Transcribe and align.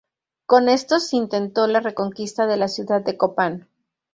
Con 0.47 0.67
estos 0.67 1.13
intento 1.13 1.67
la 1.67 1.79
reconquista 1.79 2.47
de 2.47 2.57
la 2.57 2.69
ciudad 2.69 3.01
de 3.05 3.17
Copan. 3.17 3.67